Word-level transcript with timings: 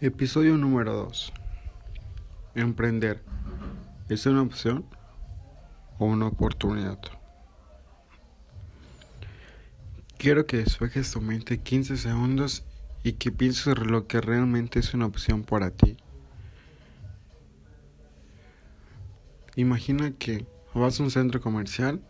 Episodio 0.00 0.56
número 0.58 0.92
2. 0.92 1.32
Emprender. 2.56 3.22
¿Es 4.08 4.26
una 4.26 4.42
opción 4.42 4.84
o 5.98 6.06
una 6.06 6.26
oportunidad? 6.26 6.98
Quiero 10.18 10.46
que 10.46 10.56
despejes 10.58 11.12
tu 11.12 11.20
mente 11.20 11.60
15 11.60 11.96
segundos 11.96 12.64
y 13.04 13.12
que 13.12 13.30
pienses 13.30 13.78
lo 13.78 14.08
que 14.08 14.20
realmente 14.20 14.80
es 14.80 14.94
una 14.94 15.06
opción 15.06 15.44
para 15.44 15.70
ti. 15.70 15.96
Imagina 19.54 20.10
que 20.10 20.44
vas 20.74 20.98
a 20.98 21.04
un 21.04 21.12
centro 21.12 21.40
comercial 21.40 22.02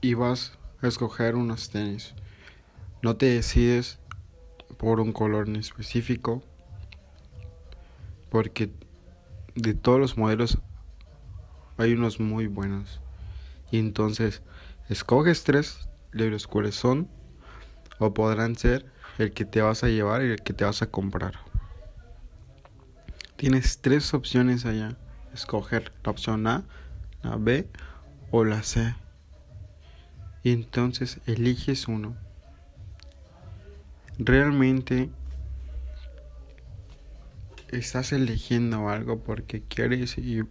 y 0.00 0.14
vas 0.14 0.58
a 0.82 0.88
escoger 0.88 1.36
unos 1.36 1.70
tenis. 1.70 2.14
No 3.00 3.16
te 3.16 3.26
decides 3.26 4.00
por 4.76 5.00
un 5.00 5.12
color 5.12 5.48
en 5.48 5.56
específico 5.56 6.42
porque 8.30 8.72
de 9.54 9.74
todos 9.74 10.00
los 10.00 10.18
modelos 10.18 10.58
hay 11.76 11.92
unos 11.92 12.18
muy 12.18 12.48
buenos. 12.48 13.00
Y 13.70 13.78
entonces 13.78 14.42
escoges 14.88 15.44
tres 15.44 15.88
de 16.12 16.30
los 16.30 16.48
cuales 16.48 16.74
son 16.74 17.08
o 17.98 18.12
podrán 18.12 18.56
ser 18.56 18.86
el 19.18 19.32
que 19.32 19.44
te 19.44 19.62
vas 19.62 19.84
a 19.84 19.88
llevar 19.88 20.22
y 20.24 20.30
el 20.30 20.42
que 20.42 20.52
te 20.52 20.64
vas 20.64 20.82
a 20.82 20.90
comprar. 20.90 21.34
Tienes 23.36 23.78
tres 23.80 24.14
opciones 24.14 24.66
allá. 24.66 24.96
Escoger 25.32 25.92
la 26.02 26.10
opción 26.10 26.46
A 26.46 26.64
la 27.22 27.36
B 27.36 27.68
o 28.30 28.44
la 28.44 28.62
C. 28.62 28.94
Y 30.42 30.52
entonces 30.52 31.20
eliges 31.26 31.88
uno 31.88 32.16
realmente 34.18 35.10
estás 37.68 38.12
eligiendo 38.12 38.88
algo 38.88 39.20
porque 39.20 39.62
quieres 39.62 40.16
y, 40.18 40.42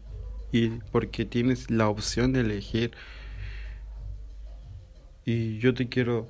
y, 0.51 0.69
porque 0.91 1.25
tienes 1.25 1.71
la 1.71 1.87
opción 1.87 2.33
de 2.33 2.41
elegir. 2.41 2.91
Y 5.25 5.57
yo 5.59 5.73
te 5.73 5.87
quiero 5.87 6.27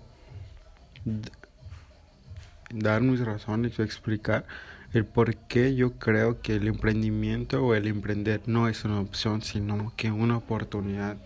dar 2.71 3.01
mis 3.01 3.19
razones 3.19 3.77
o 3.79 3.83
explicar 3.83 4.45
el 4.93 5.05
por 5.05 5.35
qué 5.35 5.75
yo 5.75 5.93
creo 5.93 6.41
que 6.41 6.55
el 6.55 6.67
emprendimiento 6.67 7.65
o 7.65 7.73
el 7.73 7.87
emprender 7.87 8.41
no 8.45 8.67
es 8.67 8.85
una 8.85 8.99
opción, 8.99 9.41
sino 9.41 9.91
que 9.95 10.11
una 10.11 10.37
oportunidad. 10.37 11.17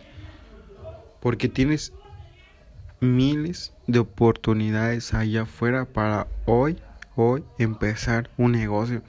Porque 1.20 1.50
tienes 1.50 1.92
miles 3.00 3.73
de 3.88 4.00
oportunidades 4.00 5.14
allá 5.14 5.44
afuera 5.44 5.86
para 5.86 6.28
hoy, 6.45 6.78
hoy 7.16 7.44
empezar 7.58 8.30
un 8.38 8.53
negocio. 8.53 9.02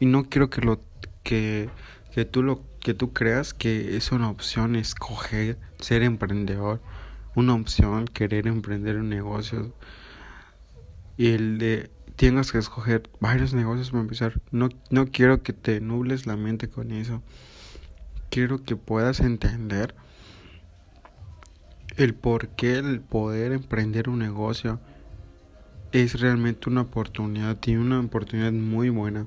Y 0.00 0.06
no 0.06 0.28
quiero 0.28 0.50
que 0.50 0.60
lo 0.60 0.80
que, 1.22 1.68
que 2.12 2.24
tú 2.24 2.42
lo 2.42 2.62
que 2.80 2.94
tú 2.94 3.12
creas 3.12 3.52
que 3.52 3.96
es 3.96 4.12
una 4.12 4.30
opción 4.30 4.76
escoger 4.76 5.58
ser 5.80 6.02
emprendedor, 6.02 6.80
una 7.34 7.54
opción 7.54 8.06
querer 8.06 8.46
emprender 8.46 8.96
un 8.96 9.08
negocio 9.08 9.74
y 11.16 11.32
el 11.32 11.58
de 11.58 11.90
tengas 12.16 12.52
que 12.52 12.58
escoger 12.58 13.10
varios 13.20 13.54
negocios 13.54 13.90
para 13.90 14.02
empezar. 14.02 14.40
No, 14.50 14.68
no 14.90 15.06
quiero 15.06 15.42
que 15.42 15.52
te 15.52 15.80
nubles 15.80 16.26
la 16.26 16.36
mente 16.36 16.68
con 16.68 16.92
eso. 16.92 17.22
Quiero 18.30 18.62
que 18.62 18.76
puedas 18.76 19.20
entender 19.20 19.94
el 21.96 22.14
por 22.14 22.48
qué 22.48 22.78
el 22.78 23.00
poder 23.00 23.52
emprender 23.52 24.08
un 24.08 24.18
negocio 24.18 24.80
es 25.92 26.20
realmente 26.20 26.68
una 26.68 26.82
oportunidad 26.82 27.56
y 27.64 27.76
una 27.76 28.00
oportunidad 28.00 28.52
muy 28.52 28.90
buena. 28.90 29.26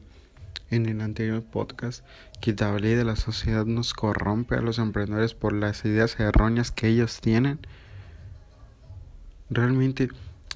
En 0.72 0.86
el 0.86 1.02
anterior 1.02 1.42
podcast 1.42 2.06
que 2.42 2.54
te 2.54 2.64
hablé 2.64 2.96
de 2.96 3.04
la 3.04 3.16
sociedad 3.16 3.66
nos 3.66 3.96
corrompe 3.96 4.54
a 4.54 4.62
los 4.62 4.78
emprendedores 4.78 5.34
por 5.34 5.52
las 5.52 5.84
ideas 5.84 6.20
erróneas 6.20 6.70
que 6.70 6.88
ellos 6.88 7.22
tienen. 7.22 7.60
Realmente 9.50 10.10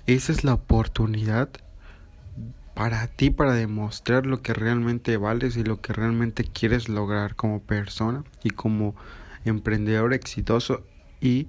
esa 0.06 0.32
es 0.32 0.44
la 0.44 0.54
oportunidad 0.54 1.50
para 2.76 3.08
ti 3.08 3.32
para 3.32 3.54
demostrar 3.54 4.28
lo 4.28 4.44
que 4.44 4.54
realmente 4.54 5.18
vales 5.18 5.58
y 5.58 5.64
lo 5.64 5.82
que 5.82 5.94
realmente 5.94 6.44
quieres 6.44 6.90
lograr 6.90 7.36
como 7.36 7.62
persona 7.64 8.24
y 8.44 8.52
como 8.52 8.96
emprendedor 9.46 10.14
exitoso 10.14 10.86
y 11.22 11.48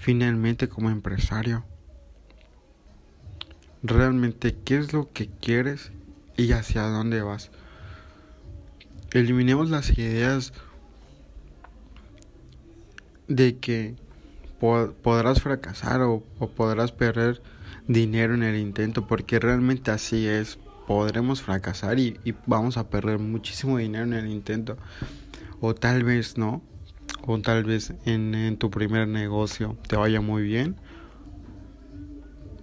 finalmente 0.00 0.68
como 0.70 0.88
empresario. 0.88 1.62
Realmente, 3.82 4.56
¿qué 4.64 4.78
es 4.78 4.94
lo 4.94 5.12
que 5.12 5.28
quieres 5.28 5.92
y 6.38 6.52
hacia 6.52 6.82
dónde 6.84 7.20
vas? 7.20 7.50
Eliminemos 9.12 9.68
las 9.68 9.90
ideas 9.98 10.54
de 13.28 13.58
que 13.58 13.94
podrás 14.58 15.42
fracasar 15.42 16.00
o, 16.00 16.22
podrás 16.56 16.92
perder 16.92 17.42
dinero 17.86 18.34
en 18.34 18.42
el 18.42 18.56
intento, 18.56 19.06
porque 19.06 19.38
realmente 19.38 19.90
así 19.90 20.26
es. 20.26 20.58
Podremos 20.86 21.42
fracasar 21.42 21.98
y, 21.98 22.18
vamos 22.46 22.78
a 22.78 22.88
perder 22.88 23.18
muchísimo 23.18 23.76
dinero 23.76 24.04
en 24.04 24.14
el 24.14 24.28
intento, 24.28 24.78
o 25.60 25.74
tal 25.74 26.04
vez 26.04 26.38
no, 26.38 26.62
o 27.26 27.38
tal 27.40 27.64
vez 27.64 27.92
en, 28.04 28.56
tu 28.56 28.70
primer 28.70 29.08
negocio 29.08 29.76
te 29.86 29.96
vaya 29.96 30.20
muy 30.20 30.42
bien 30.42 30.76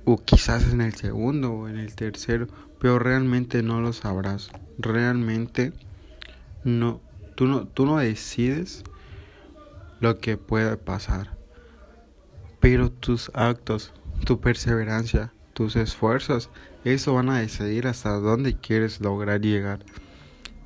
o 0.05 0.17
quizás 0.17 0.71
en 0.71 0.81
el 0.81 0.93
segundo 0.93 1.51
o 1.51 1.67
en 1.67 1.77
el 1.77 1.95
tercero 1.95 2.47
pero 2.79 2.99
realmente 2.99 3.63
no 3.63 3.81
lo 3.81 3.91
sabrás. 3.91 4.51
Realmente 4.77 5.73
no 6.63 7.01
tú 7.35 7.47
no 7.47 7.67
tú 7.67 7.85
no 7.85 7.97
decides 7.97 8.83
lo 9.99 10.19
que 10.19 10.37
pueda 10.37 10.77
pasar 10.77 11.37
pero 12.59 12.91
tus 12.91 13.31
actos 13.33 13.93
tu 14.25 14.39
perseverancia 14.39 15.33
tus 15.53 15.75
esfuerzos 15.75 16.49
eso 16.83 17.13
van 17.13 17.29
a 17.29 17.39
decidir 17.39 17.87
hasta 17.87 18.11
dónde 18.11 18.55
quieres 18.57 19.01
lograr 19.01 19.41
llegar 19.41 19.79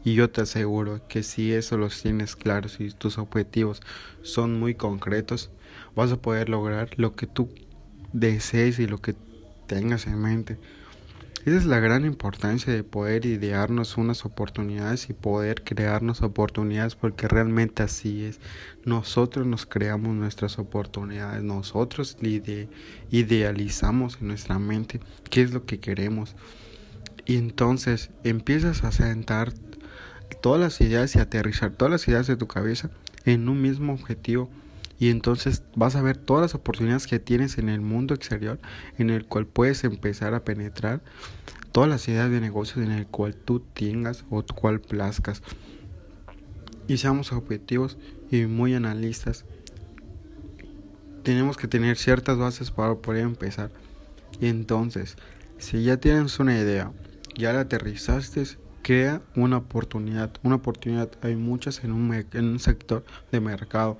y 0.03 0.13
yo 0.15 0.29
te 0.29 0.41
aseguro 0.41 1.01
que 1.07 1.23
si 1.23 1.53
eso 1.53 1.77
los 1.77 2.01
tienes 2.01 2.35
claros 2.35 2.79
y 2.79 2.91
tus 2.91 3.17
objetivos 3.17 3.81
son 4.21 4.59
muy 4.59 4.75
concretos, 4.75 5.51
vas 5.95 6.11
a 6.11 6.21
poder 6.21 6.49
lograr 6.49 6.89
lo 6.97 7.15
que 7.15 7.27
tú 7.27 7.49
desees 8.13 8.79
y 8.79 8.87
lo 8.87 8.99
que 8.99 9.15
tengas 9.67 10.07
en 10.07 10.19
mente. 10.19 10.57
Esa 11.43 11.57
es 11.57 11.65
la 11.65 11.79
gran 11.79 12.05
importancia 12.05 12.71
de 12.71 12.83
poder 12.83 13.25
idearnos 13.25 13.97
unas 13.97 14.25
oportunidades 14.25 15.09
y 15.09 15.13
poder 15.13 15.63
crearnos 15.63 16.21
oportunidades 16.21 16.93
porque 16.93 17.27
realmente 17.27 17.81
así 17.81 18.25
es. 18.25 18.39
Nosotros 18.85 19.47
nos 19.47 19.65
creamos 19.65 20.13
nuestras 20.13 20.59
oportunidades, 20.59 21.41
nosotros 21.41 22.15
idealizamos 23.09 24.19
en 24.21 24.27
nuestra 24.27 24.59
mente 24.59 24.99
qué 25.31 25.41
es 25.41 25.51
lo 25.51 25.65
que 25.65 25.79
queremos. 25.79 26.35
Y 27.25 27.37
entonces 27.37 28.11
empiezas 28.23 28.83
a 28.83 28.91
sentar 28.91 29.51
todas 30.35 30.59
las 30.59 30.81
ideas 30.81 31.15
y 31.15 31.19
aterrizar 31.19 31.71
todas 31.71 31.91
las 31.91 32.07
ideas 32.07 32.27
de 32.27 32.37
tu 32.37 32.47
cabeza 32.47 32.89
en 33.25 33.49
un 33.49 33.61
mismo 33.61 33.93
objetivo. 33.93 34.49
Y 34.99 35.09
entonces 35.09 35.63
vas 35.75 35.95
a 35.95 36.01
ver 36.01 36.17
todas 36.17 36.43
las 36.43 36.55
oportunidades 36.55 37.07
que 37.07 37.19
tienes 37.19 37.57
en 37.57 37.69
el 37.69 37.81
mundo 37.81 38.13
exterior 38.13 38.59
en 38.97 39.09
el 39.09 39.25
cual 39.25 39.47
puedes 39.47 39.83
empezar 39.83 40.35
a 40.35 40.43
penetrar 40.43 41.01
todas 41.71 41.89
las 41.89 42.07
ideas 42.07 42.29
de 42.29 42.39
negocios 42.39 42.85
en 42.85 42.91
el 42.91 43.07
cual 43.07 43.35
tú 43.35 43.61
tengas 43.73 44.25
o 44.29 44.43
cual 44.43 44.79
plazcas. 44.79 45.41
Y 46.87 46.97
seamos 46.97 47.31
objetivos 47.31 47.97
y 48.29 48.45
muy 48.45 48.75
analistas. 48.75 49.45
Tenemos 51.23 51.57
que 51.57 51.67
tener 51.67 51.97
ciertas 51.97 52.37
bases 52.37 52.69
para 52.71 52.95
poder 52.95 53.23
empezar. 53.23 53.71
Y 54.39 54.47
entonces 54.47 55.17
si 55.57 55.83
ya 55.83 55.97
tienes 55.97 56.39
una 56.39 56.57
idea 56.57 56.91
ya 57.37 57.53
la 57.53 57.61
aterrizaste 57.61 58.43
crea 58.91 59.21
una 59.37 59.55
oportunidad. 59.55 60.31
Una 60.43 60.55
oportunidad 60.55 61.09
hay 61.21 61.37
muchas 61.37 61.81
en 61.85 61.93
un, 61.93 62.13
en 62.13 62.43
un 62.43 62.59
sector 62.59 63.05
de 63.31 63.39
mercado. 63.39 63.97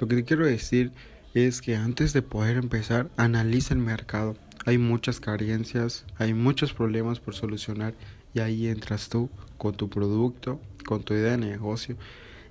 Lo 0.00 0.08
que 0.08 0.16
te 0.16 0.24
quiero 0.24 0.44
decir 0.44 0.90
es 1.34 1.62
que 1.62 1.76
antes 1.76 2.12
de 2.12 2.22
poder 2.22 2.56
empezar, 2.56 3.08
analiza 3.16 3.74
el 3.74 3.78
mercado. 3.78 4.34
Hay 4.66 4.76
muchas 4.76 5.20
carencias, 5.20 6.04
hay 6.18 6.34
muchos 6.34 6.72
problemas 6.72 7.20
por 7.20 7.36
solucionar 7.36 7.94
y 8.34 8.40
ahí 8.40 8.66
entras 8.66 9.08
tú 9.08 9.30
con 9.56 9.76
tu 9.76 9.88
producto, 9.88 10.60
con 10.84 11.04
tu 11.04 11.14
idea 11.14 11.36
de 11.36 11.38
negocio 11.38 11.96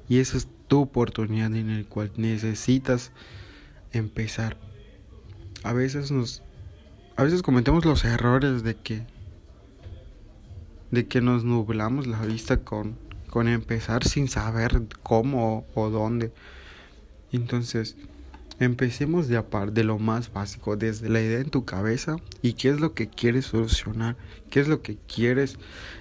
y 0.08 0.20
esa 0.20 0.38
es 0.38 0.48
tu 0.70 0.84
oportunidad 0.84 1.54
en 1.54 1.70
el 1.70 1.86
cual 1.86 2.14
necesitas 2.16 3.12
empezar. 3.92 4.56
A 5.64 5.74
veces 5.74 6.12
nos 6.12 6.44
a 7.18 7.24
veces 7.24 7.42
cometemos 7.42 7.84
los 7.84 8.06
errores 8.06 8.64
de 8.64 8.76
que 8.76 9.06
de 10.94 11.08
que 11.08 11.20
nos 11.20 11.44
nublamos 11.44 12.08
la 12.08 12.22
vista 12.22 12.58
con, 12.58 12.96
con 13.30 13.48
empezar 13.48 14.06
sin 14.06 14.28
saber 14.28 14.84
cómo 15.02 15.66
o 15.74 15.90
dónde. 15.90 16.32
Entonces, 17.32 17.98
Empecemos 18.60 19.28
de 19.28 19.38
aparte 19.38 19.74
de 19.74 19.84
lo 19.84 19.98
más 19.98 20.32
básico, 20.32 20.78
desde 20.78 21.10
la 21.10 21.20
idea 21.20 21.40
en 21.40 21.50
tu 21.50 21.66
cabeza 21.66 22.18
y 22.42 22.54
qué 22.54 22.70
es 22.70 22.80
lo 22.80 22.94
que 22.94 23.10
quieres 23.10 23.48
solucionar, 23.48 24.16
qué 24.52 24.60
es 24.60 24.68
lo 24.68 24.82
que 24.84 24.96
quieres 24.96 25.58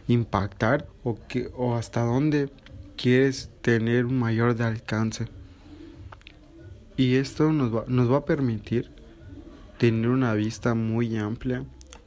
impactar 0.06 0.86
o, 1.02 1.18
qué, 1.28 1.50
o 1.56 1.74
hasta 1.74 2.02
dónde 2.02 2.50
quieres 2.96 3.50
tener 3.62 4.04
un 4.04 4.18
mayor 4.18 4.54
de 4.54 4.64
alcance. 4.64 5.28
Y 6.98 7.14
esto 7.16 7.52
nos 7.52 7.74
va, 7.74 7.84
nos 7.88 8.12
va 8.12 8.18
a 8.18 8.24
permitir 8.26 8.90
tener 9.78 10.10
una 10.10 10.34
vista 10.34 10.74
muy 10.74 11.16
amplia 11.16 11.64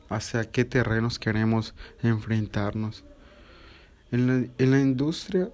hacia 0.10 0.50
qué 0.50 0.66
terrenos 0.66 1.20
queremos 1.20 1.74
enfrentarnos. 2.02 3.04
En 4.12 4.28
la, 4.28 4.48
en 4.58 4.72
la 4.72 4.80
industria 4.80 5.50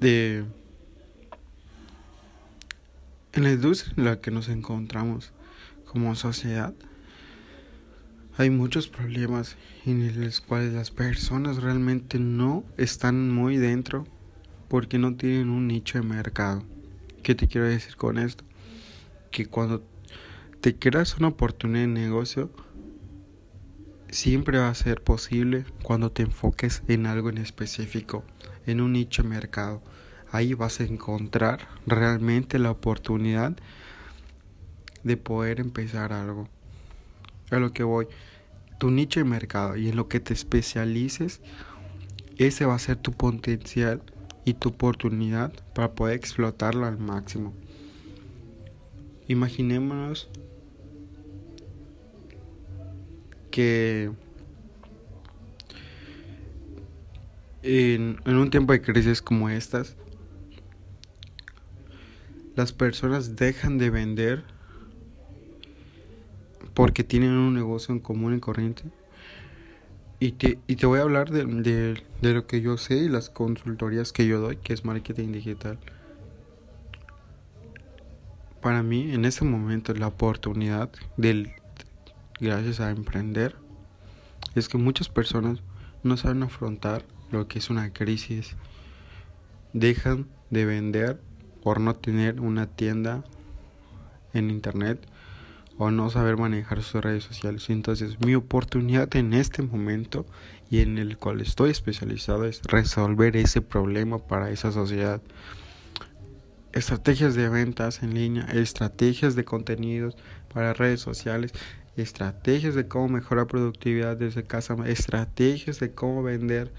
de 0.00 0.44
en 3.32 3.42
la 3.42 3.52
industria 3.52 3.94
en 3.96 4.04
la 4.04 4.20
que 4.20 4.30
nos 4.30 4.48
encontramos 4.48 5.32
como 5.86 6.14
sociedad 6.14 6.74
hay 8.38 8.50
muchos 8.50 8.86
problemas 8.86 9.56
en 9.84 10.24
los 10.24 10.40
cuales 10.40 10.72
las 10.72 10.92
personas 10.92 11.60
realmente 11.60 12.20
no 12.20 12.62
están 12.76 13.32
muy 13.32 13.56
dentro 13.56 14.06
porque 14.68 14.96
no 14.96 15.16
tienen 15.16 15.50
un 15.50 15.66
nicho 15.66 15.98
de 15.98 16.04
mercado. 16.04 16.62
¿Qué 17.24 17.34
te 17.34 17.48
quiero 17.48 17.66
decir 17.66 17.96
con 17.96 18.16
esto? 18.16 18.44
Que 19.32 19.46
cuando 19.46 19.82
te 20.60 20.76
creas 20.76 21.16
una 21.18 21.28
oportunidad 21.28 21.82
de 21.82 21.86
negocio, 21.86 22.50
siempre 24.10 24.58
va 24.58 24.68
a 24.68 24.74
ser 24.74 25.02
posible 25.02 25.64
cuando 25.82 26.10
te 26.10 26.22
enfoques 26.22 26.82
en 26.88 27.06
algo 27.06 27.28
en 27.28 27.38
específico, 27.38 28.24
en 28.66 28.80
un 28.80 28.92
nicho 28.92 29.22
de 29.22 29.28
mercado. 29.28 29.82
Ahí 30.32 30.54
vas 30.54 30.80
a 30.80 30.84
encontrar 30.84 31.68
realmente 31.86 32.58
la 32.58 32.72
oportunidad 32.72 33.56
de 35.04 35.16
poder 35.16 35.60
empezar 35.60 36.12
algo. 36.12 36.48
A 37.50 37.58
lo 37.58 37.72
que 37.72 37.84
voy, 37.84 38.08
tu 38.78 38.90
nicho 38.90 39.20
de 39.20 39.24
mercado 39.24 39.76
y 39.76 39.88
en 39.88 39.96
lo 39.96 40.08
que 40.08 40.18
te 40.18 40.34
especialices, 40.34 41.40
ese 42.36 42.66
va 42.66 42.74
a 42.74 42.80
ser 42.80 42.96
tu 42.96 43.12
potencial 43.12 44.02
y 44.44 44.54
tu 44.54 44.70
oportunidad 44.70 45.52
para 45.72 45.92
poder 45.92 46.16
explotarlo 46.16 46.84
al 46.84 46.98
máximo. 46.98 47.54
Imaginémonos 49.28 50.28
que 53.58 54.12
en, 57.64 58.20
un 58.24 58.50
tiempo 58.50 58.72
de 58.72 58.80
crisis 58.80 59.20
como 59.20 59.50
estas, 59.50 59.96
las 62.54 62.72
personas 62.72 63.34
dejan 63.34 63.76
de 63.78 63.90
vender 63.90 64.44
porque 66.72 67.02
tienen 67.02 67.30
un 67.30 67.54
negocio 67.54 67.92
en 67.92 67.98
común 67.98 68.36
y 68.36 68.38
corriente. 68.38 68.84
Y 70.20 70.32
te, 70.32 70.60
y 70.68 70.76
te 70.76 70.86
voy 70.86 71.00
a 71.00 71.02
hablar 71.02 71.30
de, 71.32 71.44
de, 72.22 72.32
lo 72.32 72.46
que 72.46 72.60
yo 72.60 72.76
sé 72.76 72.94
y 72.94 73.08
las 73.08 73.28
consultorías 73.28 74.12
que 74.12 74.28
yo 74.28 74.38
doy, 74.38 74.58
que 74.58 74.72
es 74.72 74.84
marketing 74.84 75.32
digital. 75.32 75.80
Para 78.60 78.84
mí, 78.84 79.12
en 79.12 79.24
ese 79.24 79.44
momento, 79.44 79.94
la 79.94 80.06
oportunidad 80.06 80.90
del, 81.16 81.50
gracias 82.40 82.80
a 82.80 82.90
emprender 82.90 83.56
es 84.54 84.68
que 84.68 84.78
muchas 84.78 85.08
personas 85.08 85.60
no 86.02 86.16
saben 86.16 86.42
afrontar 86.42 87.04
lo 87.30 87.48
que 87.48 87.58
es 87.58 87.70
una 87.70 87.92
crisis. 87.92 88.56
Dejan 89.72 90.26
de 90.50 90.64
vender 90.64 91.20
por 91.62 91.80
no 91.80 91.94
tener 91.94 92.40
una 92.40 92.66
tienda 92.66 93.24
en 94.32 94.50
internet 94.50 95.06
o 95.76 95.90
no 95.90 96.10
saber 96.10 96.36
manejar 96.36 96.82
sus 96.82 97.00
redes 97.02 97.24
sociales. 97.24 97.70
Entonces 97.70 98.18
mi 98.20 98.34
oportunidad 98.34 99.14
en 99.16 99.32
este 99.32 99.62
momento 99.62 100.26
y 100.70 100.80
en 100.80 100.98
el 100.98 101.16
cual 101.16 101.40
estoy 101.40 101.70
especializado 101.70 102.44
es 102.44 102.62
resolver 102.62 103.36
ese 103.36 103.62
problema 103.62 104.18
para 104.18 104.50
esa 104.50 104.72
sociedad. 104.72 105.22
Estrategias 106.72 107.34
de 107.34 107.48
ventas 107.48 108.02
en 108.02 108.14
línea, 108.14 108.44
estrategias 108.44 109.34
de 109.34 109.44
contenidos 109.44 110.16
para 110.52 110.74
redes 110.74 111.00
sociales, 111.00 111.52
estrategias 112.02 112.74
de 112.74 112.86
cómo 112.86 113.08
mejorar 113.08 113.46
productividad 113.46 114.16
desde 114.16 114.44
casa, 114.44 114.76
estrategias 114.86 115.80
de 115.80 115.92
cómo 115.92 116.22
vender 116.22 116.72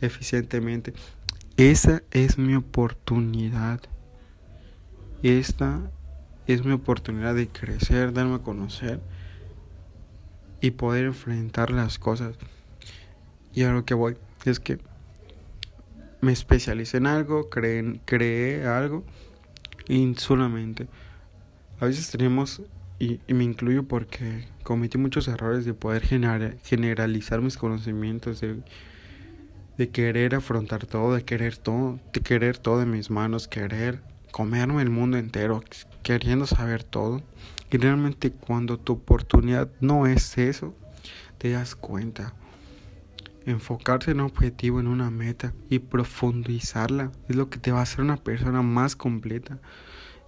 eficientemente. 0.00 0.92
Esa 1.56 2.02
es 2.10 2.38
mi 2.38 2.54
oportunidad. 2.54 3.80
Esta 5.22 5.90
es 6.46 6.64
mi 6.64 6.72
oportunidad 6.72 7.34
de 7.34 7.48
crecer, 7.48 8.12
darme 8.12 8.36
a 8.36 8.40
conocer 8.40 9.00
y 10.60 10.72
poder 10.72 11.06
enfrentar 11.06 11.70
las 11.70 11.98
cosas. 11.98 12.36
Y 13.54 13.62
a 13.62 13.72
lo 13.72 13.84
que 13.84 13.94
voy 13.94 14.16
es 14.44 14.60
que 14.60 14.78
me 16.20 16.32
especialicé 16.32 16.98
en 16.98 17.06
algo, 17.06 17.48
creé, 17.48 18.00
creé 18.04 18.66
algo 18.66 19.04
y 19.88 20.14
solamente. 20.16 20.88
A 21.80 21.86
veces 21.86 22.10
tenemos 22.10 22.62
y, 22.98 23.20
me 23.28 23.44
incluyo 23.44 23.84
porque 23.84 24.48
cometí 24.62 24.98
muchos 24.98 25.28
errores 25.28 25.64
de 25.64 25.74
poder 25.74 26.02
generalizar 26.02 27.40
mis 27.40 27.56
conocimientos, 27.56 28.40
de, 28.40 28.62
de 29.76 29.88
querer 29.90 30.34
afrontar 30.34 30.86
todo, 30.86 31.14
de 31.14 31.24
querer 31.24 31.56
todo, 31.56 31.98
de 32.12 32.20
querer 32.20 32.58
todo 32.58 32.82
en 32.82 32.90
mis 32.90 33.10
manos, 33.10 33.48
querer 33.48 34.00
comerme 34.30 34.82
el 34.82 34.90
mundo 34.90 35.16
entero, 35.16 35.62
queriendo 36.02 36.46
saber 36.46 36.84
todo. 36.84 37.22
Y 37.70 37.78
realmente 37.78 38.30
cuando 38.30 38.78
tu 38.78 38.94
oportunidad 38.94 39.70
no 39.80 40.06
es 40.06 40.38
eso, 40.38 40.74
te 41.38 41.50
das 41.50 41.74
cuenta. 41.74 42.34
Enfocarse 43.44 44.10
en 44.10 44.20
un 44.20 44.26
objetivo, 44.26 44.80
en 44.80 44.88
una 44.88 45.10
meta 45.10 45.52
y 45.70 45.78
profundizarla 45.78 47.12
es 47.28 47.36
lo 47.36 47.48
que 47.48 47.58
te 47.58 47.72
va 47.72 47.80
a 47.80 47.82
hacer 47.82 48.00
una 48.00 48.16
persona 48.16 48.62
más 48.62 48.96
completa. 48.96 49.58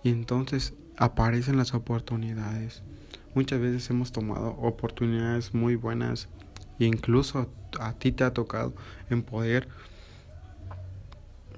Y 0.02 0.10
entonces 0.10 0.74
aparecen 0.96 1.56
las 1.56 1.74
oportunidades. 1.74 2.82
Muchas 3.34 3.60
veces 3.60 3.88
hemos 3.90 4.12
tomado 4.12 4.50
oportunidades 4.58 5.54
muy 5.54 5.76
buenas 5.76 6.28
e 6.78 6.84
incluso 6.86 7.50
a 7.80 7.92
ti 7.94 8.12
te 8.12 8.24
ha 8.24 8.32
tocado 8.32 8.74
en 9.10 9.22
poder 9.22 9.68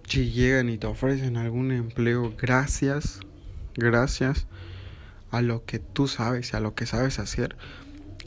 si 0.08 0.30
llegan 0.30 0.68
y 0.68 0.78
te 0.78 0.86
ofrecen 0.86 1.36
algún 1.36 1.70
empleo 1.70 2.34
gracias 2.36 3.20
gracias 3.74 4.46
a 5.30 5.40
lo 5.40 5.64
que 5.64 5.78
tú 5.78 6.08
sabes 6.08 6.52
a 6.54 6.60
lo 6.60 6.74
que 6.74 6.86
sabes 6.86 7.18
hacer 7.18 7.56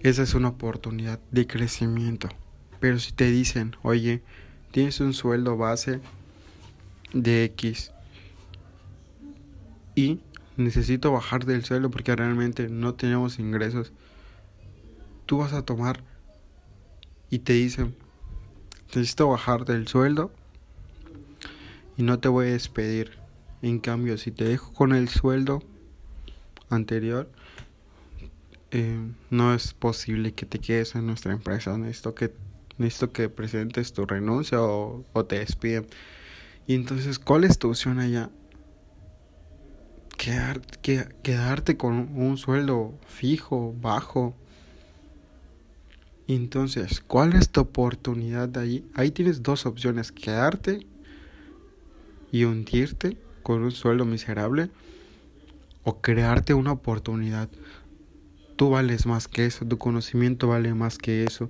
esa 0.02 0.24
es 0.24 0.34
una 0.34 0.50
oportunidad 0.50 1.20
de 1.32 1.46
crecimiento 1.46 2.30
pero 2.80 3.00
si 3.00 3.12
te 3.12 3.30
dicen 3.30 3.76
oye 3.82 4.24
tienes 4.72 5.00
un 5.02 5.14
sueldo 5.14 5.58
base 5.58 6.00
de 7.12 7.44
X 7.46 7.92
y 9.96 10.20
necesito 10.58 11.12
bajar 11.12 11.46
del 11.46 11.64
sueldo 11.66 11.90
porque 11.90 12.16
realmente 12.16 12.70
no 12.70 12.94
tenemos 12.94 13.40
ingresos, 13.40 13.92
tú 15.26 15.40
vas 15.40 15.54
a 15.54 15.64
tomar 15.64 16.04
y 17.30 17.40
te 17.40 17.54
dicen, 17.54 17.96
necesito 18.88 19.30
bajar 19.30 19.66
del 19.66 19.88
sueldo 19.88 20.32
y 21.98 22.04
no 22.04 22.20
te 22.20 22.28
voy 22.28 22.48
a 22.48 22.52
despedir. 22.52 23.18
En 23.62 23.80
cambio, 23.80 24.18
si 24.18 24.32
te 24.32 24.44
dejo 24.44 24.74
con 24.74 24.94
el 24.94 25.08
sueldo 25.10 25.64
anterior, 26.70 27.30
eh, 28.72 29.00
no 29.30 29.54
es 29.54 29.74
posible 29.74 30.34
que 30.34 30.46
te 30.46 30.60
quedes 30.60 30.96
en 30.96 31.08
nuestra 31.08 31.32
empresa. 31.32 31.78
Necesito 31.78 32.14
que, 32.14 32.34
necesito 32.78 33.12
que 33.14 33.30
presentes 33.30 33.94
tu 33.94 34.06
renuncia 34.06 34.62
o, 34.62 35.06
o 35.14 35.26
te 35.26 35.40
despiden. 35.40 35.88
Y 36.68 36.76
entonces, 36.76 37.20
¿cuál 37.20 37.46
es 37.46 37.58
tu 37.58 37.70
opción 37.70 38.00
allá? 38.00 38.30
Quedar, 40.24 40.62
quedarte 41.22 41.76
con 41.76 42.18
un 42.18 42.38
sueldo 42.38 42.94
fijo, 43.08 43.76
bajo. 43.82 44.34
Entonces, 46.30 47.04
¿cuál 47.06 47.34
es 47.34 47.50
tu 47.50 47.60
oportunidad 47.60 48.58
ahí? 48.58 48.86
Ahí 48.94 49.12
tienes 49.12 49.44
dos 49.44 49.66
opciones, 49.66 50.14
quedarte 50.14 50.88
y 52.32 52.46
hundirte 52.46 53.18
con 53.44 53.64
un 53.64 53.72
sueldo 53.72 54.06
miserable 54.06 54.70
o 55.84 56.00
crearte 56.00 56.54
una 56.54 56.72
oportunidad. 56.72 57.50
Tú 58.56 58.70
vales 58.70 59.06
más 59.06 59.28
que 59.28 59.46
eso, 59.46 59.66
tu 59.66 59.78
conocimiento 59.78 60.48
vale 60.48 60.74
más 60.74 60.98
que 60.98 61.26
eso. 61.26 61.50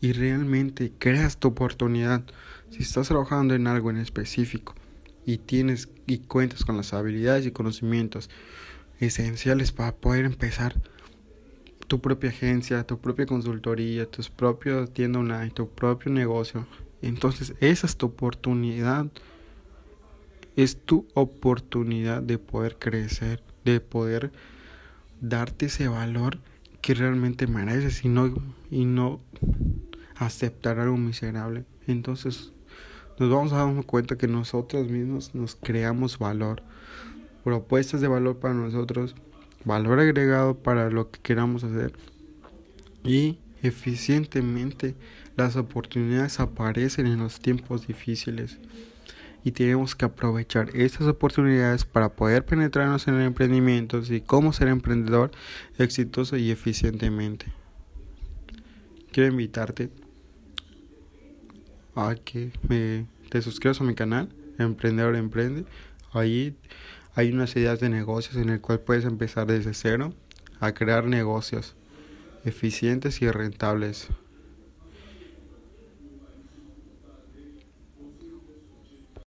Y 0.00 0.12
realmente 0.12 0.90
creas 0.98 1.36
tu 1.36 1.48
oportunidad. 1.48 2.24
Si 2.70 2.82
estás 2.82 3.08
trabajando 3.08 3.54
en 3.54 3.66
algo 3.66 3.90
en 3.90 3.98
específico 3.98 4.74
y 5.26 5.38
tienes 5.38 5.88
y 6.06 6.18
cuentas 6.18 6.64
con 6.64 6.76
las 6.76 6.92
habilidades 6.92 7.46
y 7.46 7.50
conocimientos 7.50 8.30
esenciales 9.00 9.72
para 9.72 9.94
poder 9.94 10.24
empezar 10.24 10.74
tu 11.86 12.00
propia 12.00 12.30
agencia, 12.30 12.84
tu 12.84 12.98
propia 12.98 13.26
consultoría, 13.26 14.06
tus 14.06 14.30
propios 14.30 14.92
tienda 14.92 15.18
online, 15.18 15.50
tu 15.50 15.68
propio 15.68 16.12
negocio. 16.12 16.66
Entonces, 17.02 17.54
esa 17.60 17.86
es 17.86 17.96
tu 17.96 18.06
oportunidad 18.06 19.10
es 20.56 20.84
tu 20.84 21.06
oportunidad 21.14 22.22
de 22.22 22.38
poder 22.38 22.76
crecer, 22.78 23.42
de 23.64 23.80
poder 23.80 24.32
darte 25.20 25.66
ese 25.66 25.88
valor 25.88 26.38
que 26.80 26.94
realmente 26.94 27.46
mereces 27.46 28.04
y 28.04 28.08
no, 28.08 28.34
y 28.70 28.84
no 28.84 29.20
aceptar 30.16 30.78
algo 30.78 30.96
miserable. 30.96 31.64
Entonces 31.86 32.52
nos 33.18 33.30
vamos 33.30 33.52
a 33.52 33.64
dar 33.64 33.84
cuenta 33.84 34.16
que 34.16 34.26
nosotros 34.26 34.88
mismos 34.88 35.34
nos 35.34 35.56
creamos 35.56 36.18
valor, 36.18 36.62
propuestas 37.44 38.00
de 38.00 38.08
valor 38.08 38.38
para 38.38 38.54
nosotros, 38.54 39.14
valor 39.64 40.00
agregado 40.00 40.54
para 40.56 40.90
lo 40.90 41.10
que 41.10 41.20
queramos 41.20 41.64
hacer 41.64 41.92
y 43.04 43.38
eficientemente 43.62 44.94
las 45.36 45.56
oportunidades 45.56 46.40
aparecen 46.40 47.06
en 47.06 47.18
los 47.18 47.40
tiempos 47.40 47.86
difíciles 47.86 48.58
y 49.44 49.52
tenemos 49.52 49.94
que 49.94 50.06
aprovechar 50.06 50.70
estas 50.74 51.06
oportunidades 51.06 51.84
para 51.84 52.08
poder 52.08 52.44
penetrarnos 52.46 53.06
en 53.08 53.14
el 53.14 53.26
emprendimiento 53.26 54.00
y 54.08 54.22
cómo 54.22 54.52
ser 54.52 54.68
emprendedor 54.68 55.30
exitoso 55.78 56.36
y 56.36 56.50
eficientemente. 56.50 57.46
Quiero 59.12 59.30
invitarte 59.30 59.90
a 61.94 62.14
que 62.14 62.52
me, 62.68 63.06
te 63.30 63.42
suscribas 63.42 63.80
a 63.80 63.84
mi 63.84 63.94
canal, 63.94 64.28
Emprendedor 64.58 65.16
Emprende. 65.16 65.64
Ahí 66.12 66.56
hay 67.14 67.32
unas 67.32 67.54
ideas 67.56 67.80
de 67.80 67.88
negocios 67.88 68.36
en 68.36 68.48
el 68.48 68.60
cual 68.60 68.80
puedes 68.80 69.04
empezar 69.04 69.46
desde 69.46 69.74
cero 69.74 70.12
a 70.60 70.72
crear 70.72 71.06
negocios 71.06 71.74
eficientes 72.44 73.22
y 73.22 73.30
rentables. 73.30 74.08